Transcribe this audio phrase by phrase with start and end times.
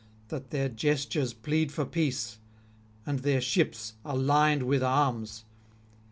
[0.29, 2.39] that their gestures plead for peace,
[3.05, 5.43] and their ships are lined with arms?